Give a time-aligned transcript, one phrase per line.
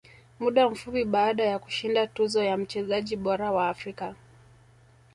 [0.39, 4.15] Muda mfupi baada ya kushinda tuzo ya mchezaji bora wa Afrika